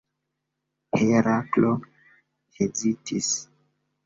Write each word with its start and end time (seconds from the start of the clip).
Heraklo 1.01 1.75
hezitis. 2.57 3.31